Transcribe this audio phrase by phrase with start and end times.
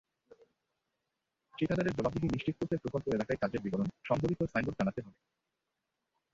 [1.53, 5.19] ঠিকাদারের জবাবদিহি নিশ্চিত করতে প্রকল্প এলাকায় কাজের বিবরণ-সংবলিত সাইনবোর্ড টাঙাতে হবে।